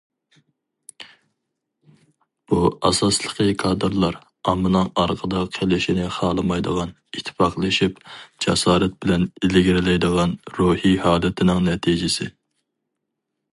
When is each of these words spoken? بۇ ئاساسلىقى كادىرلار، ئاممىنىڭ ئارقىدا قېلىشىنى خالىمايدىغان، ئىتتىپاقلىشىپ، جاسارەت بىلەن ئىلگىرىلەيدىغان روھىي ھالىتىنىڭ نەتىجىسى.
بۇ 2.53 2.61
ئاساسلىقى 2.89 3.45
كادىرلار، 3.63 4.17
ئاممىنىڭ 4.51 4.89
ئارقىدا 5.03 5.43
قېلىشىنى 5.57 6.07
خالىمايدىغان، 6.17 6.95
ئىتتىپاقلىشىپ، 7.19 8.03
جاسارەت 8.47 8.97
بىلەن 9.05 9.29
ئىلگىرىلەيدىغان 9.41 10.37
روھىي 10.61 11.01
ھالىتىنىڭ 11.05 11.65
نەتىجىسى. 11.69 12.33